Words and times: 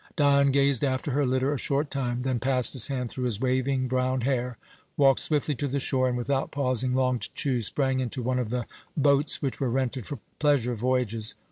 Dion 0.15 0.49
gazed 0.51 0.83
after 0.83 1.11
her 1.11 1.27
litter 1.27 1.53
a 1.53 1.59
short 1.59 1.91
time, 1.91 2.23
then 2.23 2.39
passed 2.39 2.73
his 2.73 2.87
hand 2.87 3.11
through 3.11 3.25
his 3.25 3.39
waving 3.39 3.87
brown 3.87 4.21
hair, 4.21 4.57
walked 4.97 5.19
swiftly 5.19 5.53
to 5.53 5.67
the 5.67 5.79
shore 5.79 6.07
and, 6.07 6.17
without 6.17 6.49
pausing 6.49 6.95
long 6.95 7.19
to 7.19 7.31
choose, 7.35 7.67
sprang 7.67 7.99
into 7.99 8.23
one 8.23 8.39
of 8.39 8.49
the 8.49 8.65
boats 8.97 9.43
which 9.43 9.59
were 9.59 9.69
rented 9.69 10.07
for 10.07 10.17
pleasure 10.39 10.73
voyages. 10.73 11.35